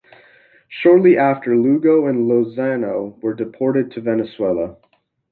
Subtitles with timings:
[0.67, 4.77] Shortly after, Lugo and Lozano were deported to Venezuela.